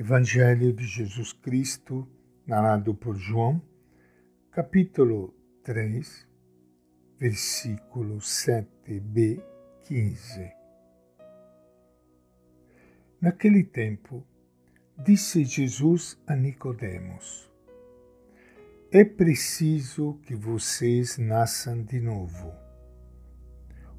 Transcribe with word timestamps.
Evangelho 0.00 0.72
de 0.72 0.86
Jesus 0.86 1.34
Cristo, 1.34 2.08
narrado 2.46 2.94
por 2.94 3.16
João, 3.16 3.60
capítulo 4.50 5.34
3, 5.62 6.26
versículo 7.18 8.16
7b, 8.16 9.44
15. 9.84 10.52
Naquele 13.20 13.62
tempo, 13.62 14.26
disse 14.96 15.44
Jesus 15.44 16.18
a 16.26 16.34
Nicodemos: 16.34 17.52
É 18.90 19.04
preciso 19.04 20.18
que 20.22 20.34
vocês 20.34 21.18
nasçam 21.18 21.82
de 21.82 22.00
novo. 22.00 22.54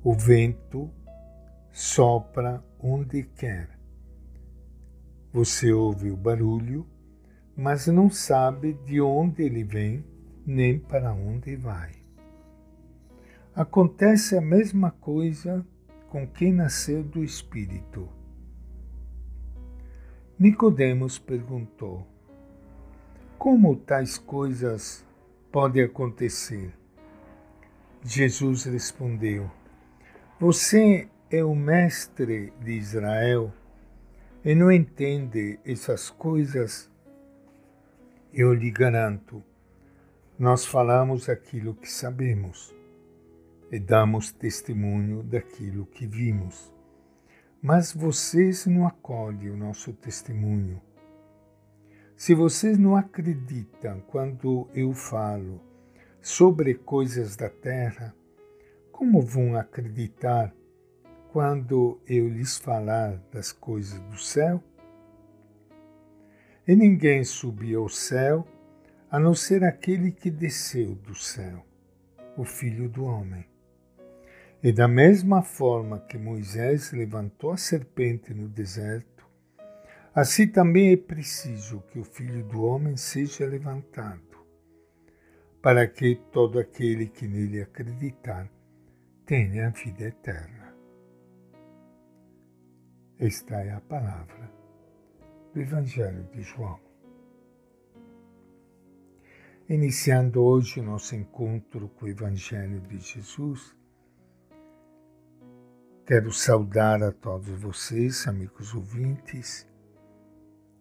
O 0.03 0.15
vento 0.15 0.91
sopra 1.71 2.65
onde 2.79 3.21
quer 3.21 3.80
você 5.33 5.71
ouve 5.71 6.11
o 6.11 6.17
barulho, 6.17 6.85
mas 7.55 7.87
não 7.87 8.09
sabe 8.09 8.73
de 8.85 8.99
onde 8.99 9.43
ele 9.43 9.63
vem 9.63 10.05
nem 10.45 10.77
para 10.77 11.13
onde 11.13 11.55
vai. 11.55 11.91
Acontece 13.55 14.37
a 14.37 14.41
mesma 14.41 14.91
coisa 14.91 15.65
com 16.09 16.27
quem 16.27 16.51
nasceu 16.51 17.03
do 17.03 17.23
Espírito. 17.23 18.09
Nicodemos 20.37 21.19
perguntou: 21.19 22.05
Como 23.37 23.75
tais 23.75 24.17
coisas 24.17 25.05
podem 25.51 25.83
acontecer? 25.83 26.73
Jesus 28.03 28.63
respondeu: 28.65 29.49
Você 30.39 31.07
é 31.29 31.43
o 31.43 31.55
mestre 31.55 32.51
de 32.59 32.71
Israel 32.71 33.53
e 34.43 34.55
não 34.55 34.71
entende 34.71 35.59
essas 35.63 36.09
coisas, 36.09 36.89
eu 38.33 38.53
lhe 38.53 38.71
garanto, 38.71 39.43
nós 40.37 40.65
falamos 40.65 41.29
aquilo 41.29 41.75
que 41.75 41.91
sabemos 41.91 42.75
e 43.71 43.79
damos 43.79 44.31
testemunho 44.31 45.21
daquilo 45.21 45.85
que 45.85 46.07
vimos. 46.07 46.73
Mas 47.61 47.93
vocês 47.93 48.65
não 48.65 48.87
acolhem 48.87 49.51
o 49.51 49.57
nosso 49.57 49.93
testemunho. 49.93 50.81
Se 52.15 52.33
vocês 52.33 52.79
não 52.79 52.95
acreditam 52.95 54.01
quando 54.07 54.67
eu 54.73 54.91
falo 54.93 55.61
sobre 56.19 56.73
coisas 56.73 57.35
da 57.35 57.49
terra, 57.49 58.15
como 58.91 59.21
vão 59.21 59.55
acreditar 59.55 60.51
quando 61.31 62.01
eu 62.05 62.27
lhes 62.27 62.57
falar 62.57 63.17
das 63.31 63.51
coisas 63.53 63.99
do 64.01 64.17
céu? 64.17 64.61
E 66.67 66.75
ninguém 66.75 67.23
subiu 67.23 67.83
ao 67.83 67.89
céu 67.89 68.45
a 69.09 69.17
não 69.17 69.33
ser 69.33 69.63
aquele 69.63 70.11
que 70.11 70.29
desceu 70.29 70.93
do 70.93 71.15
céu, 71.15 71.65
o 72.37 72.43
Filho 72.43 72.89
do 72.89 73.05
Homem. 73.05 73.45
E 74.61 74.71
da 74.71 74.87
mesma 74.87 75.41
forma 75.41 75.99
que 75.99 76.17
Moisés 76.17 76.91
levantou 76.91 77.51
a 77.51 77.57
serpente 77.57 78.33
no 78.33 78.47
deserto, 78.47 79.25
assim 80.13 80.47
também 80.47 80.91
é 80.91 80.97
preciso 80.97 81.81
que 81.91 81.97
o 81.97 82.03
Filho 82.03 82.43
do 82.43 82.61
Homem 82.63 82.95
seja 82.97 83.45
levantado, 83.45 84.45
para 85.61 85.87
que 85.87 86.15
todo 86.31 86.59
aquele 86.59 87.07
que 87.07 87.27
nele 87.27 87.61
acreditar 87.61 88.49
tenha 89.25 89.67
a 89.67 89.69
vida 89.69 90.03
eterna. 90.03 90.60
Esta 93.21 93.61
é 93.61 93.71
a 93.71 93.79
palavra 93.79 94.51
do 95.53 95.61
Evangelho 95.61 96.23
de 96.33 96.41
João. 96.41 96.79
Iniciando 99.69 100.41
hoje 100.41 100.79
o 100.79 100.83
nosso 100.83 101.15
encontro 101.15 101.87
com 101.89 102.05
o 102.05 102.09
Evangelho 102.09 102.81
de 102.81 102.97
Jesus, 102.97 103.77
quero 106.03 106.33
saudar 106.33 107.03
a 107.03 107.11
todos 107.11 107.47
vocês, 107.61 108.27
amigos 108.27 108.73
ouvintes. 108.73 109.69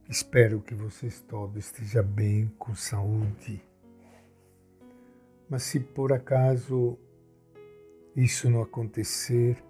Espero 0.09 0.63
que 0.63 0.75
vocês 0.75 1.21
todos 1.21 1.67
estejam 1.67 2.05
bem, 2.05 2.49
com 2.59 2.75
saúde. 2.75 3.63
Mas 5.47 5.65
se 5.65 5.79
por 5.79 6.11
acaso 6.11 6.99
isso 8.17 8.49
não 8.49 8.63
acontecer, 8.63 9.63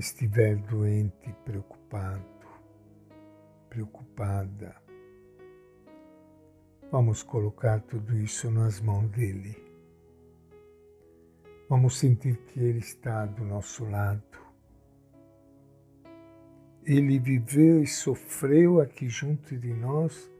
estiver 0.00 0.56
doente, 0.56 1.30
preocupado, 1.44 2.24
preocupada, 3.68 4.74
vamos 6.90 7.22
colocar 7.22 7.80
tudo 7.82 8.16
isso 8.16 8.50
nas 8.50 8.80
mãos 8.80 9.10
dele. 9.10 9.54
Vamos 11.68 11.98
sentir 11.98 12.36
que 12.46 12.58
ele 12.58 12.78
está 12.78 13.26
do 13.26 13.44
nosso 13.44 13.84
lado. 13.84 14.22
Ele 16.82 17.18
viveu 17.18 17.82
e 17.82 17.86
sofreu 17.86 18.80
aqui 18.80 19.06
junto 19.08 19.56
de 19.56 19.72
nós 19.74 20.30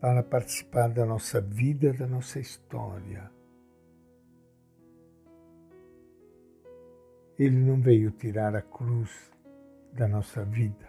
para 0.00 0.22
participar 0.22 0.88
da 0.88 1.04
nossa 1.04 1.38
vida, 1.38 1.92
da 1.92 2.06
nossa 2.06 2.40
história 2.40 3.30
Ele 7.38 7.56
não 7.56 7.80
veio 7.80 8.12
tirar 8.12 8.54
a 8.54 8.62
cruz 8.62 9.10
da 9.92 10.06
nossa 10.06 10.44
vida, 10.44 10.88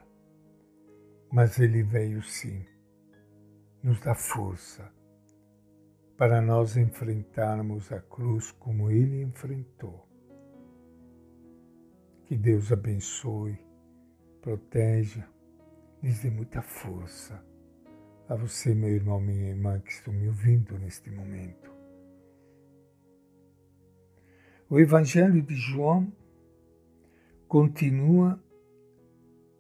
mas 1.32 1.60
ele 1.60 1.82
veio 1.82 2.22
sim 2.22 2.64
nos 3.82 4.00
dar 4.00 4.16
força 4.16 4.92
para 6.18 6.42
nós 6.42 6.78
enfrentarmos 6.78 7.92
a 7.92 8.00
cruz 8.00 8.52
como 8.52 8.90
ele 8.92 9.22
enfrentou. 9.22 10.08
Que 12.26 12.36
Deus 12.36 12.72
abençoe, 12.72 13.60
proteja, 14.42 15.28
lhes 16.02 16.22
dê 16.22 16.30
muita 16.30 16.62
força 16.62 17.44
a 18.30 18.36
você, 18.36 18.74
meu 18.74 18.90
irmão, 18.90 19.20
minha 19.20 19.50
irmã, 19.50 19.80
que 19.80 19.92
estão 19.92 20.14
me 20.14 20.28
ouvindo 20.28 20.78
neste 20.78 21.10
momento. 21.12 21.72
O 24.70 24.80
Evangelho 24.80 25.42
de 25.42 25.56
João 25.56 26.12
continua 27.48 28.42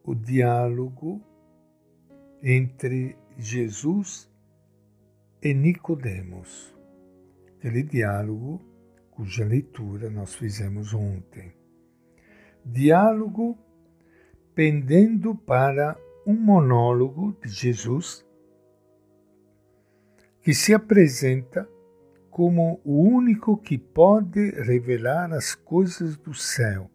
o 0.04 0.16
diálogo 0.16 1.22
entre 2.42 3.18
Jesus 3.38 4.30
e 5.42 5.54
Nicodemos. 5.54 6.76
Aquele 7.48 7.84
diálogo 7.84 8.62
cuja 9.12 9.46
leitura 9.46 10.10
nós 10.10 10.36
fizemos 10.36 10.94
ontem. 10.94 11.54
Diálogo 12.64 13.58
pendendo 14.54 15.36
para 15.36 15.98
um 16.26 16.34
monólogo 16.34 17.38
de 17.42 17.50
Jesus 17.50 18.26
que 20.42 20.54
se 20.54 20.74
apresenta 20.74 21.68
como 22.30 22.80
o 22.84 23.02
único 23.02 23.58
que 23.58 23.78
pode 23.78 24.52
revelar 24.52 25.32
as 25.34 25.56
coisas 25.56 26.18
do 26.18 26.34
céu 26.34 26.90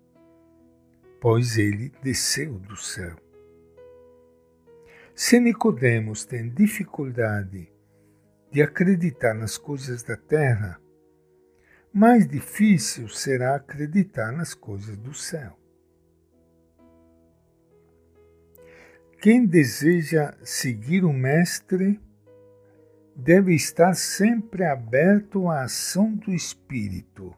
pois 1.20 1.58
ele 1.58 1.92
desceu 2.02 2.58
do 2.58 2.76
céu. 2.76 3.16
Se 5.14 5.38
Nicodemos 5.38 6.24
tem 6.24 6.48
dificuldade 6.48 7.70
de 8.50 8.62
acreditar 8.62 9.34
nas 9.34 9.58
coisas 9.58 10.02
da 10.02 10.16
terra, 10.16 10.80
mais 11.92 12.26
difícil 12.26 13.08
será 13.08 13.56
acreditar 13.56 14.32
nas 14.32 14.54
coisas 14.54 14.96
do 14.96 15.12
céu. 15.12 15.56
Quem 19.20 19.44
deseja 19.44 20.34
seguir 20.42 21.04
o 21.04 21.12
Mestre 21.12 22.00
deve 23.14 23.54
estar 23.54 23.94
sempre 23.94 24.64
aberto 24.64 25.48
à 25.48 25.64
ação 25.64 26.14
do 26.14 26.32
Espírito 26.32 27.36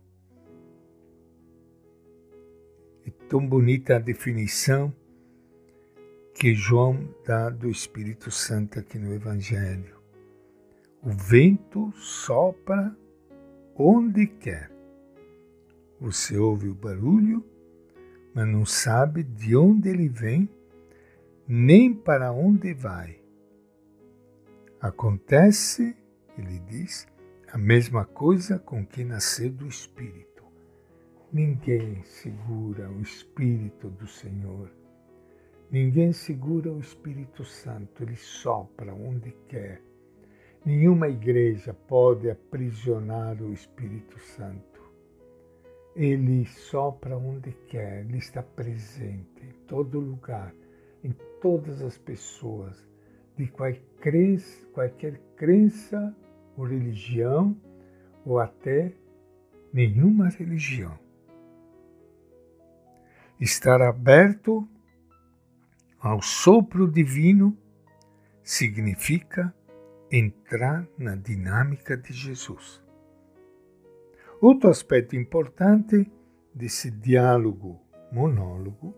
tão 3.29 3.47
bonita 3.47 3.97
a 3.97 3.99
definição 3.99 4.95
que 6.35 6.55
João 6.55 7.09
dá 7.27 7.51
do 7.51 7.69
Espírito 7.69 8.31
Santo 8.31 8.79
aqui 8.79 8.99
no 8.99 9.13
Evangelho. 9.13 9.97
O 11.03 11.11
vento 11.11 11.93
sopra 11.97 12.97
onde 13.77 14.27
quer. 14.27 14.71
Você 16.01 16.37
ouve 16.37 16.69
o 16.69 16.75
barulho, 16.75 17.45
mas 18.35 18.47
não 18.49 18.65
sabe 18.65 19.23
de 19.23 19.55
onde 19.57 19.89
ele 19.89 20.09
vem, 20.09 20.49
nem 21.47 21.95
para 21.95 22.33
onde 22.33 22.73
vai. 22.73 23.21
Acontece, 24.81 25.97
ele 26.37 26.59
diz, 26.61 27.07
a 27.53 27.59
mesma 27.59 28.05
coisa 28.05 28.59
com 28.59 28.85
quem 28.85 29.05
nasceu 29.05 29.51
do 29.51 29.67
Espírito. 29.67 30.32
Ninguém 31.33 32.03
segura 32.05 32.91
o 32.91 33.01
Espírito 33.01 33.89
do 33.89 34.07
Senhor. 34.07 34.71
Ninguém 35.71 36.13
segura 36.13 36.71
o 36.71 36.79
Espírito 36.79 37.43
Santo, 37.43 38.03
ele 38.03 38.17
sopra 38.17 38.93
onde 38.93 39.35
quer. 39.49 39.81
Nenhuma 40.63 41.09
igreja 41.09 41.73
pode 41.73 42.29
aprisionar 42.29 43.43
o 43.43 43.51
Espírito 43.51 44.19
Santo. 44.19 44.83
Ele 45.97 46.45
sopra 46.45 47.17
onde 47.17 47.53
quer, 47.67 48.05
ele 48.05 48.19
está 48.19 48.43
presente 48.43 49.43
em 49.43 49.53
todo 49.67 49.99
lugar, 49.99 50.55
em 51.03 51.13
todas 51.41 51.81
as 51.81 51.97
pessoas, 51.97 52.87
de 53.39 53.47
qualquer 53.47 55.19
crença, 55.35 56.15
ou 56.59 56.67
religião, 56.67 57.57
ou 58.23 58.39
até 58.39 58.93
nenhuma 59.73 60.29
religião. 60.29 61.01
Estar 63.43 63.83
aberto 63.83 64.69
ao 65.99 66.23
sopro 66.23 66.89
divino 66.89 67.59
significa 68.41 69.53
entrar 70.13 70.87
na 70.97 71.17
dinâmica 71.17 71.97
de 71.97 72.13
Jesus. 72.13 72.81
Outro 74.41 74.71
aspecto 74.71 75.17
importante 75.17 76.09
desse 76.55 76.89
diálogo 76.89 77.85
monólogo 78.13 78.95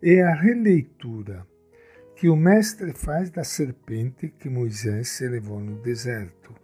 é 0.00 0.22
a 0.22 0.32
releitura 0.32 1.44
que 2.14 2.28
o 2.28 2.36
mestre 2.36 2.92
faz 2.92 3.28
da 3.28 3.42
serpente 3.42 4.28
que 4.28 4.48
Moisés 4.48 5.08
se 5.08 5.26
levou 5.26 5.58
no 5.58 5.82
deserto. 5.82 6.54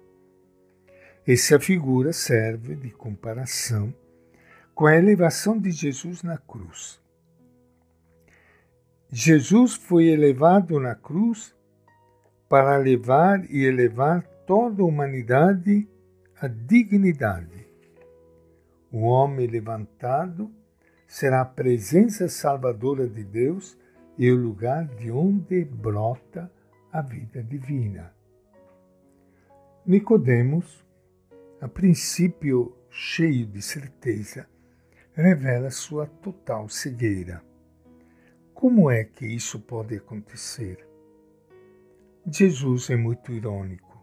Essa 1.27 1.59
figura 1.59 2.12
serve 2.12 2.77
de 2.77 2.93
comparação 2.93 3.93
com 4.75 4.87
a 4.87 4.96
elevação 4.96 5.58
de 5.58 5.70
Jesus 5.70 6.22
na 6.22 6.38
cruz. 6.38 7.00
Jesus 9.11 9.75
foi 9.75 10.06
elevado 10.06 10.78
na 10.78 10.94
cruz 10.94 11.55
para 12.49 12.76
levar 12.76 13.44
e 13.50 13.64
elevar 13.64 14.22
toda 14.46 14.82
a 14.82 14.87
humanidade 14.87 15.88
à 16.40 16.49
dignidade. 16.49 17.67
O 18.93 19.02
homem 19.02 19.46
levantado 19.46 20.50
será 21.06 21.40
a 21.43 21.44
presença 21.44 22.28
salvadora 22.28 23.08
de 23.08 23.25
Deus 23.25 23.76
e 24.16 24.31
o 24.31 24.37
lugar 24.37 24.87
de 24.87 25.11
onde 25.11 25.64
brota 25.64 26.50
a 26.93 27.02
vida 27.02 27.43
divina. 27.43 28.12
Nicodemos, 29.84 30.84
a 31.61 31.66
princípio 31.66 32.76
cheio 32.90 33.46
de 33.46 33.62
certeza, 33.62 34.49
revela 35.15 35.71
sua 35.71 36.07
total 36.07 36.69
cegueira. 36.69 37.43
Como 38.55 38.91
é 38.91 39.05
que 39.05 39.27
isso 39.27 39.59
pode 39.59 39.97
acontecer? 39.97 40.87
Jesus 42.27 42.91
é 42.91 42.97
muito 42.97 43.33
irônico. 43.33 43.99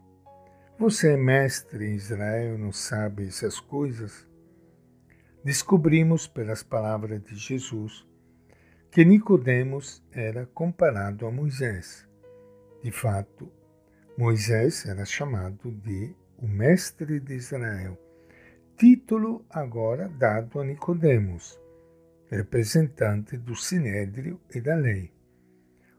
Você 0.78 1.14
é 1.14 1.16
mestre 1.16 1.86
em 1.86 1.94
Israel 1.94 2.58
não 2.58 2.72
sabe 2.72 3.26
essas 3.26 3.58
coisas? 3.58 4.26
Descobrimos 5.44 6.26
pelas 6.26 6.62
palavras 6.62 7.22
de 7.22 7.34
Jesus 7.36 8.06
que 8.90 9.04
Nicodemos 9.04 10.02
era 10.10 10.46
comparado 10.46 11.26
a 11.26 11.30
Moisés. 11.30 12.06
De 12.82 12.90
fato, 12.90 13.50
Moisés 14.16 14.86
era 14.86 15.04
chamado 15.04 15.70
de 15.70 16.14
o 16.36 16.46
mestre 16.46 17.20
de 17.20 17.34
Israel, 17.34 17.98
título 18.78 19.44
agora 19.50 20.08
dado 20.08 20.60
a 20.60 20.64
Nicodemos 20.64 21.58
representante 22.30 23.36
do 23.36 23.56
Sinédrio 23.56 24.40
e 24.54 24.60
da 24.60 24.76
lei. 24.76 25.12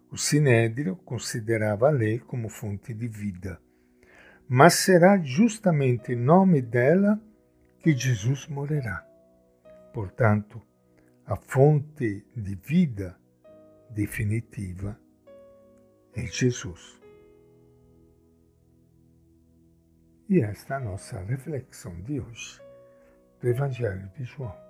O 0.10 0.18
Sinédrio 0.18 0.96
considerava 0.96 1.90
a 1.90 1.92
lei 1.92 2.20
como 2.20 2.48
fonte 2.48 2.94
de 2.94 3.06
vida, 3.06 3.60
mas 4.48 4.76
será 4.76 5.18
justamente 5.18 6.14
em 6.14 6.16
nome 6.16 6.62
dela 6.62 7.22
que 7.80 7.92
Jesus 7.92 8.48
morrerá. 8.48 9.06
Portanto, 9.94 10.62
a 11.26 11.36
fonte 11.36 12.26
de 12.34 12.56
vida 12.56 13.20
definitiva 13.90 14.98
é 16.14 16.26
Jesus. 16.28 16.98
E 20.30 20.40
esta 20.40 20.76
é 20.76 20.78
a 20.78 20.80
nossa 20.80 21.20
reflexão 21.20 22.00
de 22.02 22.22
hoje 22.22 22.69
do 23.42 23.48
Evangelho 23.48 24.10
de 24.18 24.24
João. 24.24 24.69